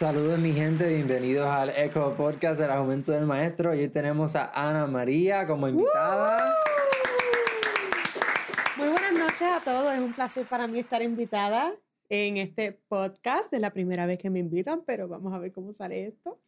[0.00, 3.70] Saludos mi gente, bienvenidos al Eco Podcast de la Juventud del Maestro.
[3.70, 6.54] Hoy tenemos a Ana María como invitada.
[8.80, 11.74] Muy buenas noches a todos, es un placer para mí estar invitada
[12.08, 13.52] en este podcast.
[13.52, 16.40] Es la primera vez que me invitan, pero vamos a ver cómo sale esto.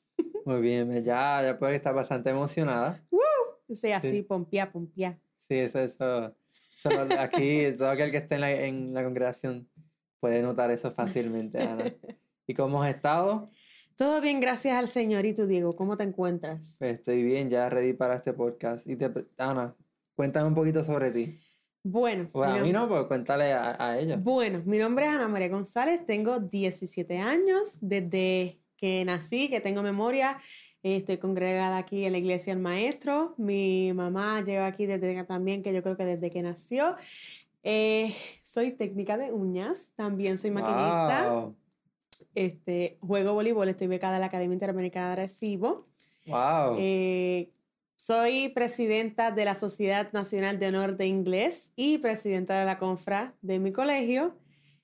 [0.47, 3.05] Muy bien, ya, ya puede estar bastante emocionada.
[3.11, 3.21] ¡Woo!
[3.75, 5.21] Sí, así, pompía, pompía.
[5.41, 6.35] Sí, eso, eso,
[7.19, 9.69] Aquí, todo aquel que esté en la, en la congregación
[10.19, 11.85] puede notar eso fácilmente, Ana.
[12.47, 13.51] ¿Y cómo has estado?
[13.95, 15.27] Todo bien, gracias al Señor.
[15.27, 16.77] ¿Y tú, Diego, cómo te encuentras?
[16.79, 18.87] Pues estoy bien, ya ready para este podcast.
[18.89, 19.77] Y te, Ana,
[20.17, 21.39] cuéntame un poquito sobre ti.
[21.85, 22.31] Bueno.
[22.35, 24.17] a mí no, pues cuéntale a, ella.
[24.17, 27.77] Bueno, mi nombre es Ana María González, tengo 17 años.
[27.81, 30.39] Desde que nací, que tengo memoria,
[30.83, 33.35] estoy congregada aquí en la iglesia del maestro.
[33.37, 36.97] Mi mamá lleva aquí desde también, que yo creo que desde que nació.
[37.65, 41.51] Eh, soy técnica de uñas, también soy maquinista.
[42.35, 45.87] Este, juego voleibol, estoy becada en la Academia Interamericana de Arecibo.
[46.27, 46.77] Wow.
[46.79, 47.51] Eh,
[48.05, 53.37] soy presidenta de la Sociedad Nacional de Honor de Inglés y presidenta de la Confra
[53.43, 54.37] de mi colegio.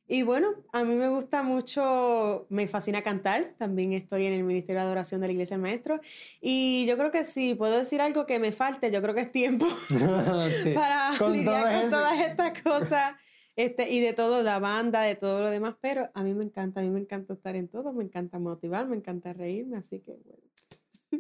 [0.07, 3.57] Y bueno, a mí me gusta mucho, me fascina cantar.
[3.59, 6.01] También estoy en el Ministerio de Adoración de la Iglesia del Maestro.
[6.41, 9.33] Y yo creo que si puedo decir algo que me falte, yo creo que es
[9.33, 9.67] tiempo
[10.75, 13.17] para lidiar con todas estas cosas.
[13.57, 16.79] Este, y de todo, la banda, de todo lo demás, pero a mí me encanta,
[16.81, 20.13] a mí me encanta estar en todo, me encanta motivar, me encanta reírme, así que
[20.25, 20.48] bueno.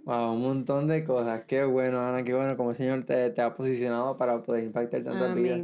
[0.04, 1.44] Wow, un montón de cosas.
[1.44, 5.02] Qué bueno, Ana, qué bueno como el Señor te, te ha posicionado para poder impactar
[5.02, 5.60] tantas vidas.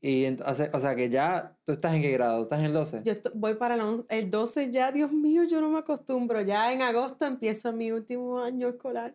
[0.00, 2.42] Y entonces, o sea que ya, ¿tú estás en qué grado?
[2.42, 3.02] ¿Estás en el 12?
[3.04, 3.78] Yo voy para
[4.10, 6.42] el 12 ya, Dios mío, yo no me acostumbro.
[6.42, 9.14] Ya en agosto empiezo mi último año escolar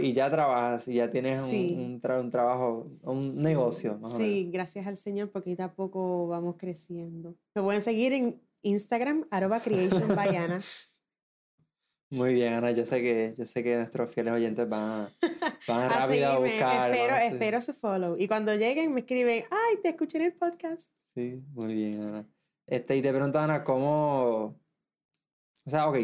[0.00, 4.00] y ya trabajas y ya tienes un, un, trabajo, un negocio.
[4.16, 7.34] sí, gracias al Señor, poquito a poco vamos creciendo.
[7.52, 10.08] Te pueden seguir en Instagram, arroba creation
[12.10, 15.08] Muy bien, Ana, yo sé que, yo sé que nuestros fieles oyentes van a,
[15.68, 16.90] van rápido a buscar.
[16.90, 18.16] Espero, espero su follow.
[18.18, 20.90] Y cuando lleguen me escriben, ay, te escuché en el podcast.
[21.14, 22.26] Sí, muy bien, Ana.
[22.66, 24.58] Este, y te pregunto, Ana, ¿cómo...?
[25.64, 25.98] O sea, ok,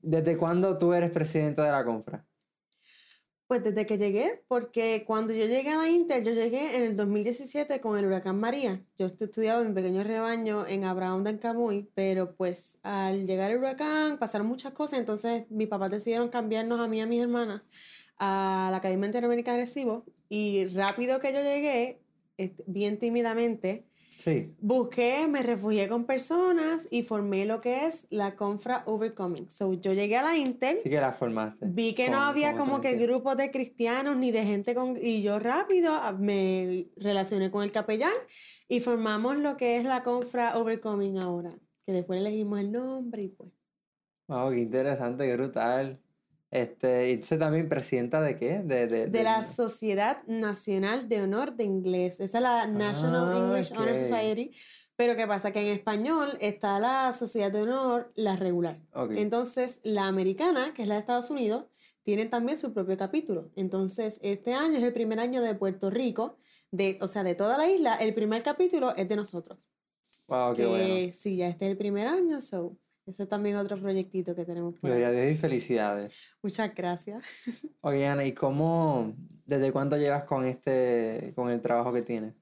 [0.00, 2.27] ¿desde cuándo tú eres presidenta de la confra?
[3.48, 6.96] Pues desde que llegué, porque cuando yo llegué a la Inter, yo llegué en el
[6.96, 8.84] 2017 con el huracán María.
[8.98, 14.18] Yo estudiaba en pequeño rebaño en Abraham en Camuy, pero pues al llegar el huracán
[14.18, 17.66] pasaron muchas cosas, entonces mis papás decidieron cambiarnos a mí y a mis hermanas
[18.18, 22.02] a la Academia Interamericana de Recibo y rápido que yo llegué,
[22.66, 23.87] bien tímidamente,
[24.18, 24.52] Sí.
[24.60, 29.48] Busqué, me refugié con personas y formé lo que es la Confra Overcoming.
[29.48, 30.80] So, yo llegué a la Inter.
[30.82, 31.66] Sí que la formaste.
[31.68, 34.98] Vi que no había como que grupos de cristianos ni de gente con...
[35.00, 38.12] Y yo rápido ah, me relacioné con el capellán
[38.66, 41.56] y formamos lo que es la Confra Overcoming ahora.
[41.86, 43.52] Que después elegimos el nombre y pues...
[44.26, 46.02] Wow, qué interesante, qué brutal.
[46.50, 48.60] Este, ¿Y también presidenta de qué?
[48.60, 52.20] De, de, la Sociedad Nacional de Honor de Inglés.
[52.20, 54.50] Esa es la National ah, English Honor Society.
[54.96, 55.52] Pero ¿qué pasa?
[55.52, 58.80] Que en español está la Sociedad de Honor, la regular.
[59.10, 61.66] Entonces, la americana, que es la de Estados Unidos,
[62.02, 63.50] tiene también su propio capítulo.
[63.54, 66.38] Entonces, este año es el primer año de Puerto Rico,
[66.70, 69.70] de, o sea, de toda la isla, el primer capítulo es de nosotros.
[70.26, 71.12] Wow, qué bueno.
[71.14, 72.76] Sí, ya este es el primer año, so
[73.08, 76.14] ese es también otro proyectito que tenemos por Gloria a Dios y felicidades.
[76.42, 77.24] Muchas gracias.
[77.80, 79.14] Oye, Ana, ¿y cómo,
[79.46, 82.34] desde cuándo llevas con este, con el trabajo que tienes?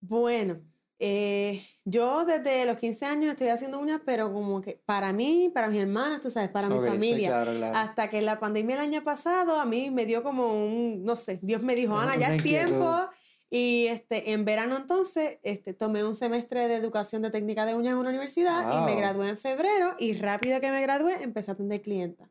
[0.00, 0.60] Bueno,
[1.00, 5.66] eh, yo desde los 15 años estoy haciendo uñas, pero como que para mí, para
[5.66, 7.42] mis hermanas, tú sabes, para mi familia.
[7.74, 11.40] Hasta que la pandemia el año pasado a mí me dio como un, no sé,
[11.42, 13.08] Dios me dijo, Ana, ya es tiempo
[13.50, 17.92] y este, en verano entonces este, tomé un semestre de educación de técnica de uñas
[17.92, 21.54] en una universidad y me gradué en febrero y rápido que me gradué empecé a
[21.54, 22.28] atender clientes.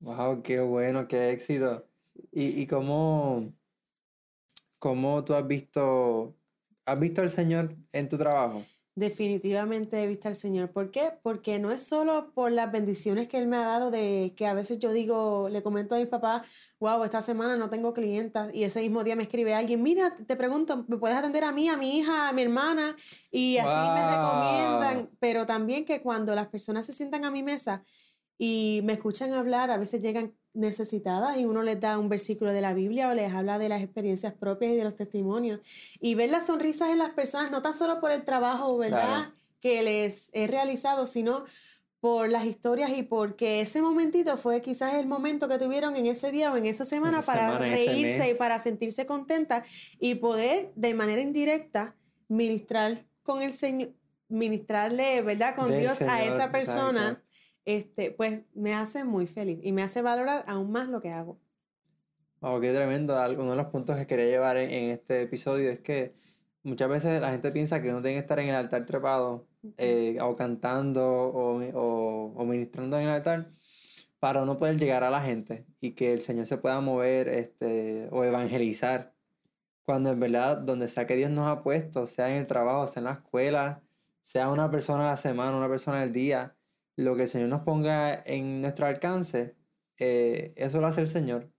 [0.00, 0.42] ¡Wow!
[0.42, 1.06] ¡Qué bueno!
[1.06, 1.86] ¡Qué éxito!
[2.32, 3.52] ¿Y, y cómo,
[4.78, 6.34] cómo tú has visto,
[6.84, 8.62] has visto al Señor en tu trabajo?
[8.98, 10.70] Definitivamente he visto al Señor.
[10.70, 11.12] ¿Por qué?
[11.22, 14.54] Porque no es solo por las bendiciones que Él me ha dado, de que a
[14.54, 16.48] veces yo digo, le comento a mis papás,
[16.80, 20.34] wow, esta semana no tengo clientas, y ese mismo día me escribe alguien, mira, te
[20.34, 22.96] pregunto, ¿me puedes atender a mí, a mi hija, a mi hermana?
[23.30, 27.84] Y así me recomiendan, pero también que cuando las personas se sientan a mi mesa
[28.38, 32.60] y me escuchan hablar, a veces llegan necesitadas y uno les da un versículo de
[32.60, 35.60] la Biblia o les habla de las experiencias propias y de los testimonios.
[36.00, 39.32] Y ver las sonrisas en las personas, no tan solo por el trabajo, ¿verdad?
[39.60, 41.44] Que les he realizado, sino
[42.00, 46.30] por las historias y porque ese momentito fue quizás el momento que tuvieron en ese
[46.30, 49.64] día o en esa semana para reírse y para sentirse contenta
[49.98, 51.96] y poder de manera indirecta
[52.28, 53.90] ministrar con el Señor,
[54.28, 55.54] ministrarle, ¿verdad?
[55.56, 57.22] Con Dios a esa persona
[57.66, 61.38] este, pues me hace muy feliz y me hace valorar aún más lo que hago.
[62.40, 63.14] Oh, qué tremendo.
[63.38, 66.14] Uno de los puntos que quería llevar en, este episodio es que
[66.62, 69.48] muchas veces la gente piensa que uno tiene que estar en el altar trepado
[69.78, 73.50] eh, o cantando o, o, o, ministrando en el altar
[74.20, 78.08] para no poder llegar a la gente y que el Señor se pueda mover este,
[78.12, 79.14] o evangelizar.
[79.84, 83.00] Cuando en verdad, donde sea que Dios nos ha puesto, sea en el trabajo, sea
[83.00, 83.82] en la escuela,
[84.22, 86.55] sea una persona a la semana, una persona al día,
[86.96, 89.54] lo que el Señor nos ponga en nuestro alcance,
[89.98, 91.50] eh, eso lo hace el Señor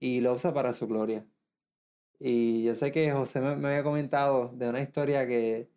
[0.00, 1.26] y lo usa para su gloria.
[2.18, 5.70] Y yo sé que José me, había comentado de una historia que,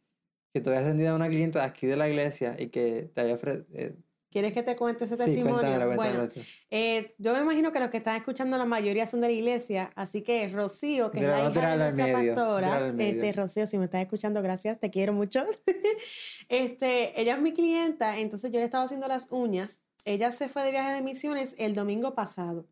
[0.53, 3.37] que tú habías a una cliente de aquí de la iglesia y que te había
[3.73, 3.95] eh,
[4.31, 5.95] ¿Quieres que te cuente ese testimonio?
[5.95, 6.29] bueno,
[6.69, 9.91] eh, yo me imagino que los que están escuchando la mayoría son de la iglesia,
[9.95, 14.01] así que Rocío, que es la hija de nuestra pastora, este, Rocío, si me estás
[14.01, 15.45] escuchando, gracias, te quiero mucho.
[16.49, 19.81] este, ella es mi clienta, entonces yo le estaba haciendo las uñas.
[20.05, 22.67] Ella se fue de viaje de misiones el domingo pasado.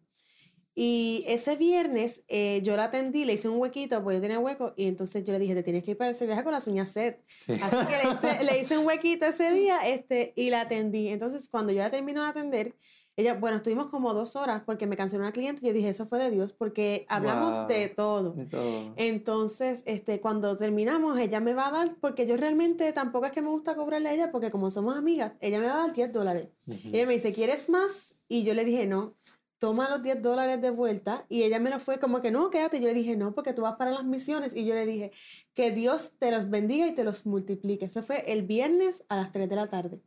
[0.79, 4.73] Y ese viernes eh, yo la atendí, le hice un huequito, porque yo tenía hueco,
[4.77, 6.89] y entonces yo le dije, te tienes que ir para ese viaje con las uñas
[6.89, 7.19] set.
[7.63, 11.07] Así que le hice, le hice, un huequito ese día este, y la atendí.
[11.07, 12.75] Entonces, cuando yo la termino de atender,
[13.15, 16.05] ella, bueno, estuvimos como dos horas porque me canceló una cliente y yo dije, eso
[16.05, 18.33] fue de Dios, porque hablamos de, todo.
[18.33, 18.93] de, todo.
[18.97, 23.41] Entonces, este, cuando terminamos, ella me va a dar, porque yo realmente tampoco es que
[23.41, 26.13] me gusta cobrarle a ella, porque como somos amigas, ella me va a dar 10
[26.13, 26.49] dólares.
[26.67, 28.13] Ella me dice, ¿quieres más?
[28.27, 29.15] Y yo le dije, no
[29.59, 32.79] toma los 10 dólares de vuelta y ella me lo fue como que no, quédate.
[32.79, 35.11] Yo le dije, no, porque tú vas para las misiones y yo le dije,
[35.53, 37.85] que Dios te los bendiga y te los multiplique.
[37.85, 40.01] Eso fue el viernes a las 3 de la tarde.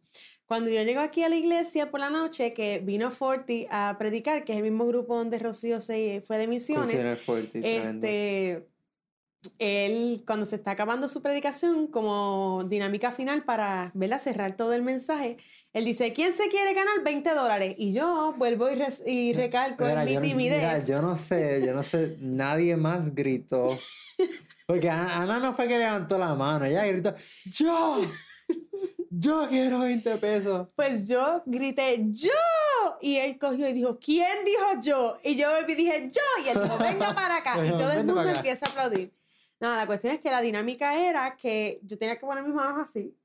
[0.46, 4.44] Cuando yo llego aquí a la iglesia por la noche, que vino Forti a predicar,
[4.44, 8.66] que es el mismo grupo donde Rocío se fue de misiones, Forti, este,
[9.58, 14.82] él, cuando se está acabando su predicación, como dinámica final para verla cerrar todo el
[14.82, 15.38] mensaje,
[15.72, 17.74] él dice, ¿quién se quiere ganar 20 dólares?
[17.78, 20.86] Y yo vuelvo y, y recalco en mi timidez.
[20.86, 23.68] yo no sé, yo no sé, nadie más gritó.
[24.66, 27.14] Porque Ana no fue que levantó la mano, ella gritó,
[27.46, 28.00] ¡Yo!
[29.10, 30.68] Yo quiero 20 pesos.
[30.76, 32.30] Pues yo grité, ¡Yo!
[33.00, 35.18] Y él cogió y dijo, ¿quién dijo yo?
[35.24, 36.44] Y yo dije, ¡Yo!
[36.44, 37.64] Y él dijo, venga para acá.
[37.64, 39.12] y todo el mundo empieza a aplaudir.
[39.60, 42.82] Nada, la cuestión es que la dinámica era que yo tenía que poner mis manos
[42.82, 43.16] así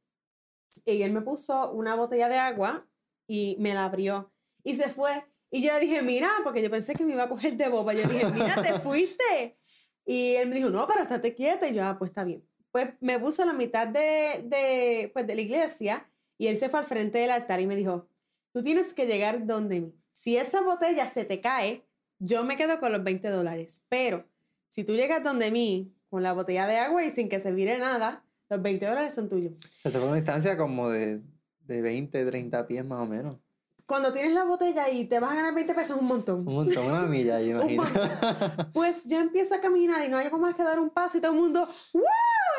[0.84, 2.86] y él me puso una botella de agua
[3.28, 4.32] y me la abrió
[4.64, 5.26] y se fue.
[5.52, 7.94] Y yo le dije, mira, porque yo pensé que me iba a coger de boba.
[7.94, 9.58] Yo le dije, mira, te fuiste.
[10.06, 11.68] Y él me dijo, no, pero estate quieta.
[11.70, 12.44] Y yo, ah, pues está bien.
[12.72, 16.68] Pues me puso a la mitad de, de, pues, de la iglesia y él se
[16.68, 18.10] fue al frente del altar y me dijo,
[18.52, 19.96] tú tienes que llegar donde mí.
[20.12, 21.86] Si esa botella se te cae,
[22.20, 23.86] yo me quedo con los 20 dólares.
[23.88, 24.28] Pero
[24.68, 27.78] si tú llegas donde mí con la botella de agua y sin que se vire
[27.78, 29.54] nada, los 20 dólares son tuyos.
[29.84, 31.22] Se fue una distancia como de,
[31.62, 33.38] de 20, 30 pies más o menos.
[33.86, 36.40] Cuando tienes la botella y te vas a ganar 20 pesos, un montón.
[36.48, 37.84] Un montón, una milla, yo imagino.
[38.74, 41.34] pues yo empiezo a caminar y no hay más que dar un paso y todo
[41.34, 42.04] el mundo, ¡Wow!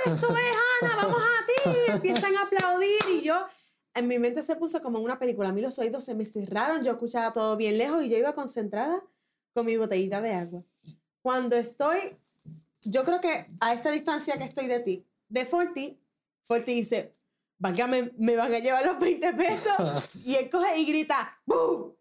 [0.04, 1.70] Eso es Ana, vamos a ti.
[1.92, 3.44] empiezan a aplaudir y yo,
[3.94, 5.48] en mi mente se puso como en una película.
[5.48, 8.34] A mí los oídos se me cerraron, yo escuchaba todo bien lejos y yo iba
[8.34, 9.02] concentrada
[9.52, 10.62] con mi botellita de agua.
[11.22, 12.16] Cuando estoy,
[12.90, 16.00] yo creo que a esta distancia que estoy de ti, de Forti,
[16.44, 17.16] Forti dice,
[17.58, 20.10] válgame, me van a llevar los 20 pesos.
[20.24, 21.92] y él coge y grita, ¡Bum!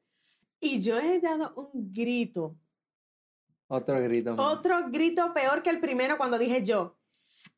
[0.60, 2.56] Y yo he dado un grito.
[3.68, 4.36] Otro grito.
[4.38, 6.98] Otro grito peor que el primero cuando dije yo.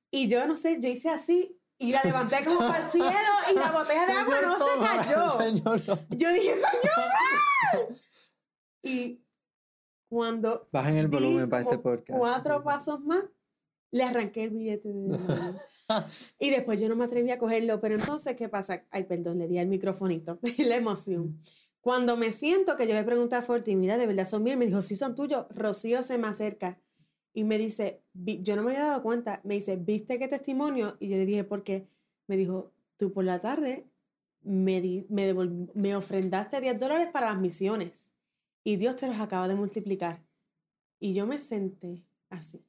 [0.10, 3.10] Y yo no sé, yo hice así y la levanté como para el cielo
[3.51, 6.07] y la botella de agua no se cayó.
[6.10, 7.96] Yo dije, señor.
[8.84, 9.22] y
[10.10, 10.68] cuando...
[10.72, 12.18] Bajen el volumen para este podcast.
[12.18, 13.24] Cuatro pasos más,
[13.92, 15.18] le arranqué el billete de
[16.40, 18.86] y después yo no me atreví a cogerlo, pero entonces, ¿qué pasa?
[18.92, 21.42] Ay, perdón, le di al microfonito, la emoción.
[21.82, 24.58] Cuando me siento que yo le pregunté a Forti, mira, ¿de verdad son míos?
[24.58, 25.46] Me dijo, sí, son tuyos.
[25.50, 26.82] Rocío se me acerca
[27.34, 30.98] y me dice, yo no me había dado cuenta, me dice, ¿viste qué testimonio?
[31.00, 31.88] Y yo le dije, ¿por qué?
[32.28, 33.88] Me dijo, tú por la tarde
[34.42, 35.34] me, me,
[35.74, 38.12] me ofrendaste 10 dólares para las misiones
[38.64, 40.24] y Dios te los acaba de multiplicar.
[41.00, 42.66] Y yo me senté así.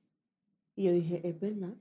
[0.77, 1.75] Y yo dije, es verdad.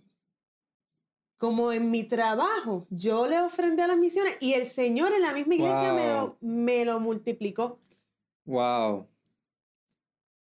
[1.38, 5.34] como en mi trabajo, yo le ofrendé a las misiones y el Señor en la
[5.34, 7.80] misma iglesia me, lo, me lo multiplicó.
[8.46, 9.08] Wow.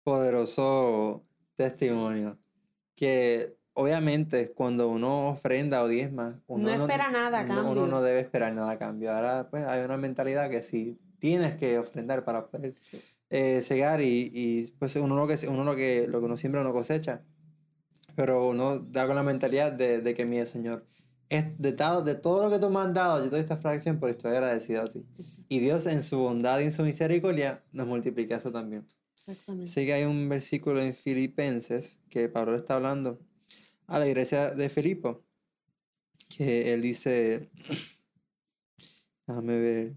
[0.04, 1.24] Poderoso
[1.56, 2.38] testimonio.
[2.94, 7.72] Que obviamente cuando uno ofrenda o diezma, uno no espera nada a cambio.
[7.72, 9.12] Uno no debe esperar nada a cambio.
[9.12, 12.72] Ahora pues hay una mentalidad que si tienes que ofrendar para poder
[13.30, 16.60] eh, cegar y, y, pues uno lo que uno lo que lo que uno siembra
[16.60, 17.24] uno cosecha
[18.16, 20.86] pero uno da con la mentalidad de, de que mi Señor,
[21.28, 24.12] es de, de todo lo que tú me has dado, yo doy esta fracción porque
[24.12, 25.04] estoy agradecido a ti.
[25.48, 28.86] Y Dios en su bondad y en su misericordia nos multiplica eso también.
[29.14, 29.70] Exactamente.
[29.70, 33.20] Sí que hay un versículo en Filipenses que Pablo está hablando
[33.86, 35.22] a la iglesia de Filipo,
[36.36, 37.50] que él dice,
[39.26, 39.94] déjame ver,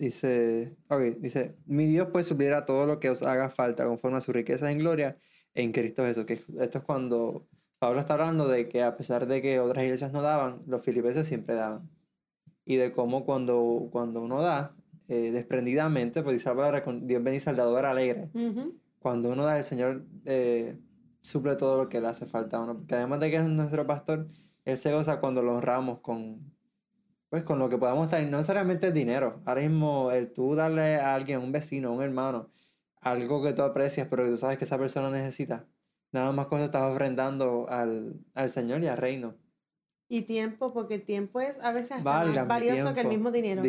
[0.00, 4.20] dice, ok, dice, mi Dios pues supliera todo lo que os haga falta conforme a
[4.22, 5.18] su riqueza en gloria
[5.54, 6.24] en Cristo Jesús.
[6.24, 7.46] Que esto es cuando
[7.78, 11.26] Pablo está hablando de que a pesar de que otras iglesias no daban, los filipenses
[11.26, 11.90] siempre daban.
[12.64, 14.74] Y de cómo cuando, cuando uno da,
[15.08, 18.30] eh, desprendidamente, pues dice la palabra, Dios bendice al dador alegre.
[19.00, 20.78] Cuando uno da, el Señor eh,
[21.20, 22.78] suple todo lo que le hace falta a uno.
[22.78, 24.28] Porque además de que es nuestro pastor,
[24.64, 26.54] Él se goza cuando lo honramos con,
[27.30, 28.22] pues, con lo que podamos dar.
[28.24, 29.40] No necesariamente dinero.
[29.46, 32.50] Ahora mismo, el tú darle a alguien, un vecino, a un hermano,
[33.00, 35.66] algo que tú aprecias, pero que tú sabes que esa persona necesita.
[36.12, 39.36] Nada más cosas estás ofrendando al, al Señor y al reino.
[40.12, 43.62] Y tiempo, porque el tiempo es a veces más valioso que el mismo dinero.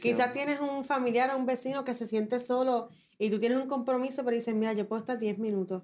[0.00, 3.66] Quizás tienes un familiar o un vecino que se siente solo y tú tienes un
[3.66, 5.82] compromiso, pero dices, mira, yo puedo estar 10 minutos.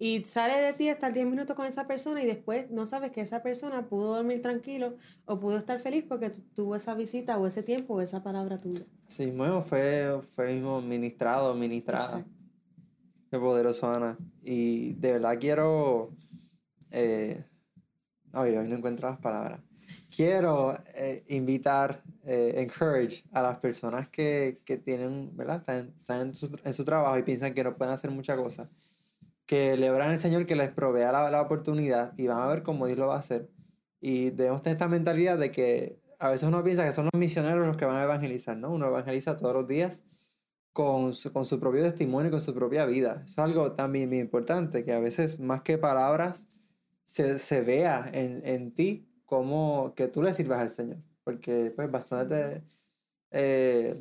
[0.00, 3.20] Y sale de ti estar 10 minutos con esa persona y después no sabes que
[3.20, 7.64] esa persona pudo dormir tranquilo o pudo estar feliz porque tuvo esa visita o ese
[7.64, 8.86] tiempo o esa palabra tuya.
[9.08, 12.24] Sí, bueno, fue, fue mismo ministrado, ministrada.
[13.30, 14.16] Qué poderoso, Ana.
[14.44, 16.14] Y de verdad quiero.
[16.92, 17.44] Eh,
[18.32, 19.60] hoy no encuentro las palabras.
[20.14, 25.56] Quiero eh, invitar, eh, encourage a las personas que, que tienen, ¿verdad?
[25.56, 28.68] Están, están en, su, en, su, trabajo y piensan que no pueden hacer muchas cosas.
[29.48, 32.62] Que le obran al Señor que les provea la, la oportunidad y van a ver
[32.62, 33.50] cómo Dios lo va a hacer.
[34.00, 37.66] Y debemos tener esta mentalidad de que a veces uno piensa que son los misioneros
[37.66, 38.70] los que van a evangelizar, ¿no?
[38.70, 40.04] Uno evangeliza todos los días
[40.78, 43.22] con su, con su propio testimonio con su propia vida.
[43.24, 46.48] Es algo también muy importante, que a veces más que palabras
[47.04, 50.98] se, se vea en, en, ti como que tú le sirvas al Señor.
[51.24, 52.62] Porque pues bastante,
[53.32, 54.00] eh,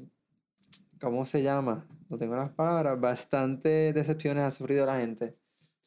[1.01, 1.87] ¿cómo se llama?
[2.09, 5.35] No tengo las palabras, bastante decepciones ha sufrido la gente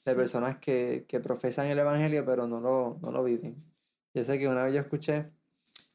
[0.04, 3.56] de personas que, que, profesan el Evangelio pero no lo, no lo viven.
[4.14, 5.30] Yo sé que una vez yo escuché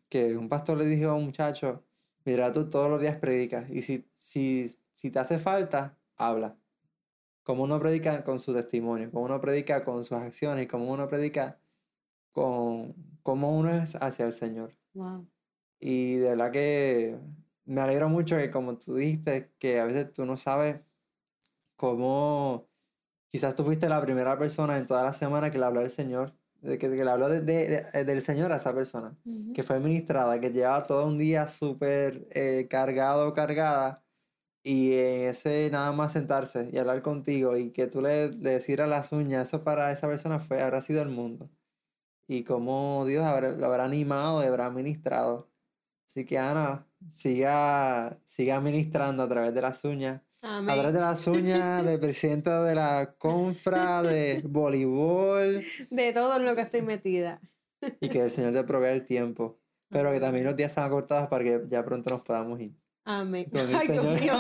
[0.10, 1.84] que un pastor le dijo a un muchacho,
[2.24, 6.58] mira, tú todos los días predicas y si, si si te hace falta, habla.
[7.44, 11.60] Como uno predica con su testimonio, como uno predica con sus acciones, como uno predica
[12.32, 14.76] con cómo uno es hacia el Señor.
[15.80, 17.20] Y de verdad que
[17.66, 20.82] me alegro mucho que como tú dijiste, que a veces tú no sabes
[21.76, 22.68] cómo,
[23.28, 26.34] quizás tú fuiste la primera persona en toda la semana que le habló al Señor,
[26.62, 29.18] de que, le habló de, del Señor a esa persona,
[29.54, 34.04] que fue ministrada, que llevaba todo un día súper eh, cargado o cargada
[34.64, 38.90] y en ese nada más sentarse y hablar contigo y que tú le, le decieras
[38.90, 41.50] las uñas, eso para esa persona fue, habrá sido el mundo.
[42.28, 45.50] Y como Dios habrá, lo habrá animado y habrá ministrado.
[46.06, 50.22] Así que Ana, siga, siga ministrando a través de las uñas.
[50.42, 55.64] A través de las uñas de presidenta de la confra, de voleibol.
[55.90, 57.42] De todo en lo que estoy metida.
[58.00, 59.60] Y que el Señor te provea el tiempo.
[59.90, 62.76] Pero que también los días sean acortados para que ya pronto nos podamos ir.
[63.06, 63.50] Amén.
[63.54, 64.34] Ay, Dios mío.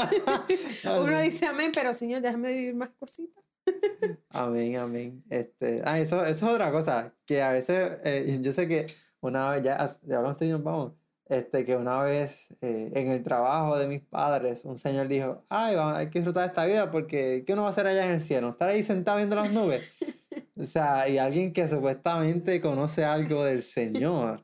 [1.01, 3.43] Uno dice amén, pero Señor, déjame vivir más cositas.
[4.29, 5.23] amén, amén.
[5.29, 8.87] Este, ah, eso, eso es otra cosa, que a veces, eh, yo sé que
[9.21, 10.93] una vez, ya, ya hablamos y nos vamos,
[11.27, 15.75] este, que una vez eh, en el trabajo de mis padres, un señor dijo, ay,
[15.75, 18.21] vamos, hay que disfrutar esta vida porque ¿qué uno va a hacer allá en el
[18.21, 18.49] cielo?
[18.49, 19.97] ¿Estar ahí sentado viendo las nubes?
[20.55, 24.43] o sea, y alguien que supuestamente conoce algo del Señor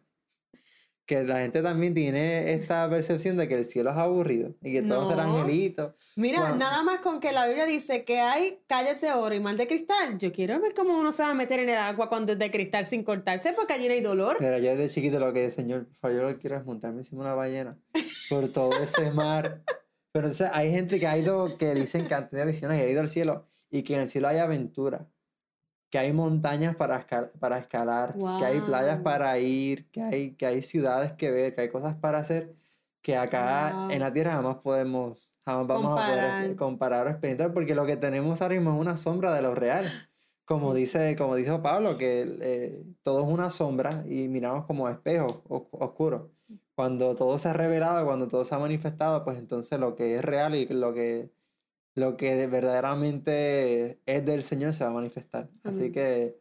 [1.11, 4.81] que la gente también tiene esta percepción de que el cielo es aburrido y que
[4.81, 5.93] todos serán angelitos.
[6.15, 9.57] Mira, nada más con que la Biblia dice que hay calles de oro y mal
[9.57, 10.17] de cristal.
[10.19, 12.49] Yo quiero ver cómo uno se va a meter en el agua cuando es de
[12.49, 14.37] cristal sin cortarse porque allí no hay dolor.
[14.39, 16.99] Mira, yo desde chiquito lo que, Señor, por favor, yo lo que quiero es montarme
[16.99, 17.77] encima de una ballena
[18.29, 19.63] por todo ese mar.
[20.13, 22.89] Pero entonces hay gente que ha ido, que dicen que han tenido visiones y ha
[22.89, 25.09] ido al cielo y que en el cielo hay aventura
[25.91, 27.05] que hay montañas para,
[27.39, 31.61] para escalar, que hay playas para ir, que hay, que hay ciudades que ver, que
[31.61, 32.55] hay cosas para hacer
[33.01, 37.75] que acá en la Tierra jamás podemos, jamás vamos a poder comparar o experimentar, porque
[37.75, 39.85] lo que tenemos ahora mismo es una sombra de lo real.
[40.45, 45.43] Como, dice, como dice Pablo, que eh, todo es una sombra y miramos como espejo
[45.71, 46.31] oscuro.
[46.75, 50.25] Cuando todo se ha revelado, cuando todo se ha manifestado, pues entonces lo que es
[50.25, 51.31] real y lo que,
[51.95, 55.49] lo que verdaderamente es del Señor se va a manifestar.
[55.63, 56.39] Así que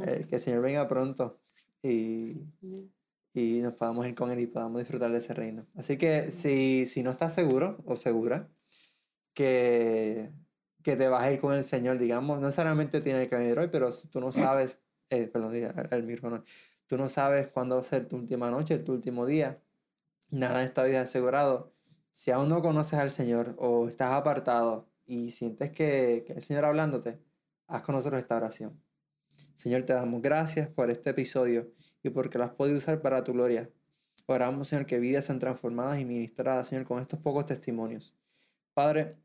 [0.00, 1.40] eh, que el Señor venga pronto
[1.82, 2.42] y,
[3.34, 5.66] y nos podamos ir con Él y podamos disfrutar de ese reino.
[5.76, 8.48] Así que si, si no estás seguro o segura
[9.34, 10.30] que,
[10.82, 13.68] que te vas a ir con el Señor, digamos, no necesariamente tiene que venir hoy,
[13.70, 14.78] pero tú no sabes,
[15.10, 16.42] eh, perdón, el, el
[16.86, 19.62] tú no sabes cuándo va a ser tu última noche, tu último día,
[20.30, 21.72] nada en esta vida asegurado.
[22.12, 27.18] Si aún no conoces al Señor o estás apartado y sientes que, el Señor hablándote,
[27.66, 28.80] haz con nosotros esta oración.
[29.54, 33.70] Señor, te damos gracias por este episodio y porque las puedes usar para tu gloria.
[34.26, 38.14] Oramos, Señor, que vidas sean transformadas y ministradas, Señor, con estos pocos testimonios.
[38.74, 39.16] Padre,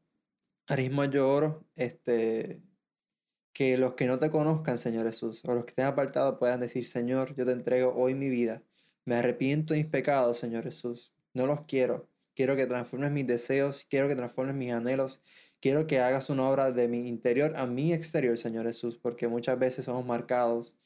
[0.68, 2.62] arismo yo oro este,
[3.54, 6.88] que los que no te conozcan, Señor Jesús, o los que estén apartados puedan decir,
[6.88, 8.64] Señor, yo te entrego hoy mi vida.
[9.06, 11.14] Me arrepiento de mis pecados, Señor Jesús.
[11.34, 12.08] No los quiero.
[12.38, 15.24] Quiero que transformes mis deseos, quiero que transformes mis anhelos,
[15.60, 19.58] quiero que hagas una obra de mi interior a mi exterior, Señor Jesús, porque muchas
[19.58, 20.78] veces somos marcados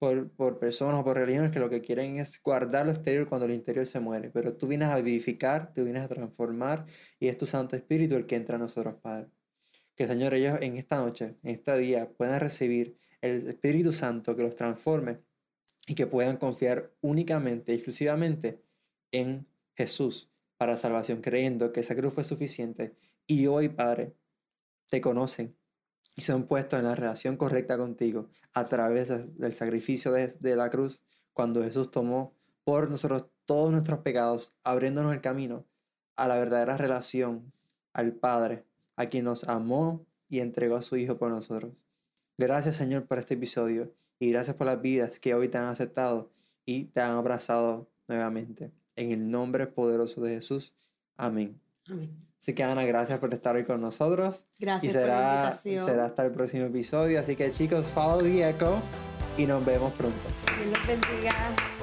[0.00, 3.46] por, por personas o por religiones que lo que quieren es guardar lo exterior cuando
[3.46, 4.30] el interior se muere.
[4.30, 6.86] Pero tú vienes a vivificar, tú vienes a transformar
[7.20, 9.28] y es tu Santo Espíritu el que entra a nosotros, Padre.
[9.94, 14.42] Que, Señor, ellos en esta noche, en este día, puedan recibir el Espíritu Santo que
[14.42, 15.20] los transforme
[15.86, 18.60] y que puedan confiar únicamente, exclusivamente
[19.12, 19.46] en
[19.76, 22.96] Jesús para salvación, creyendo que esa cruz fue suficiente.
[23.26, 24.14] Y hoy, Padre,
[24.88, 25.56] te conocen
[26.14, 29.08] y se han puesto en la relación correcta contigo a través
[29.38, 31.02] del sacrificio de, la cruz,
[31.34, 32.34] cuando Jesús tomó
[32.64, 35.66] por nosotros todos nuestros pecados, abriéndonos el camino
[36.16, 37.52] a la verdadera relación
[37.92, 38.64] al Padre,
[38.96, 41.74] a quien nos amó y entregó a su Hijo por nosotros.
[42.38, 46.32] Gracias Señor por este episodio y gracias por las vidas que hoy te han aceptado
[46.64, 48.72] y te han abrazado nuevamente.
[48.96, 50.74] En el nombre poderoso de Jesús.
[51.16, 51.60] Amén.
[51.88, 52.26] Amén.
[52.40, 54.46] Así que Ana, gracias por estar hoy con nosotros.
[54.58, 55.86] Gracias y será, por la invitación.
[55.86, 57.20] Será hasta el próximo episodio.
[57.20, 58.80] Así que chicos, follow the echo
[59.36, 60.16] y nos vemos pronto.
[60.46, 61.75] Dios los bendiga.